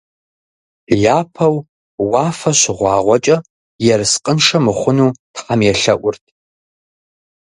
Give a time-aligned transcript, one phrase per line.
[1.17, 1.55] Япэу
[2.09, 3.37] уафэ щыгъуагъуэкӀэ,
[3.93, 6.23] ерыскъыншэ мыхъуну тхьэм елъэӀурт.